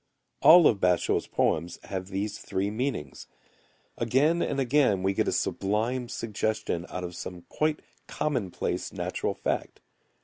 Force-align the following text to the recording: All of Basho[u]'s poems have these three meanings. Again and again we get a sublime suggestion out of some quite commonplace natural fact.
All 0.41 0.65
of 0.65 0.79
Basho[u]'s 0.79 1.27
poems 1.27 1.77
have 1.83 2.07
these 2.07 2.39
three 2.39 2.71
meanings. 2.71 3.27
Again 3.99 4.41
and 4.41 4.59
again 4.59 5.03
we 5.03 5.13
get 5.13 5.27
a 5.27 5.31
sublime 5.31 6.09
suggestion 6.09 6.87
out 6.89 7.03
of 7.03 7.15
some 7.15 7.43
quite 7.49 7.81
commonplace 8.07 8.91
natural 8.91 9.35
fact. 9.35 9.79